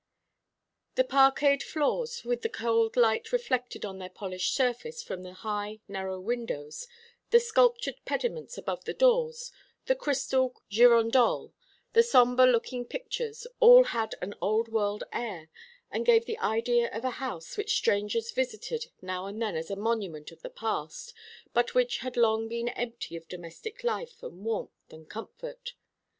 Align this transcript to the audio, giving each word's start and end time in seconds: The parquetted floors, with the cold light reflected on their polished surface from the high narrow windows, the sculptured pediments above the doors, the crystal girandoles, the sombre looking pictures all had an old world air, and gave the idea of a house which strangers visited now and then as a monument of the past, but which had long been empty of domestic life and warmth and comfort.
The 0.95 1.03
parquetted 1.03 1.61
floors, 1.61 2.23
with 2.23 2.41
the 2.41 2.49
cold 2.49 2.97
light 2.97 3.31
reflected 3.31 3.85
on 3.85 3.99
their 3.99 4.09
polished 4.09 4.55
surface 4.55 5.03
from 5.03 5.21
the 5.21 5.33
high 5.33 5.81
narrow 5.87 6.19
windows, 6.19 6.87
the 7.29 7.39
sculptured 7.39 8.03
pediments 8.03 8.57
above 8.57 8.85
the 8.85 8.95
doors, 8.95 9.51
the 9.85 9.93
crystal 9.93 10.55
girandoles, 10.71 11.51
the 11.93 12.01
sombre 12.01 12.47
looking 12.47 12.83
pictures 12.83 13.45
all 13.59 13.83
had 13.83 14.15
an 14.23 14.33
old 14.41 14.69
world 14.69 15.03
air, 15.13 15.51
and 15.91 16.03
gave 16.03 16.25
the 16.25 16.39
idea 16.39 16.89
of 16.91 17.05
a 17.05 17.11
house 17.21 17.55
which 17.55 17.75
strangers 17.77 18.31
visited 18.31 18.87
now 19.03 19.27
and 19.27 19.39
then 19.39 19.55
as 19.55 19.69
a 19.69 19.75
monument 19.75 20.31
of 20.31 20.41
the 20.41 20.49
past, 20.49 21.13
but 21.53 21.75
which 21.75 21.99
had 21.99 22.17
long 22.17 22.47
been 22.47 22.69
empty 22.69 23.15
of 23.15 23.27
domestic 23.27 23.83
life 23.83 24.23
and 24.23 24.43
warmth 24.43 24.91
and 24.91 25.09
comfort. 25.11 25.75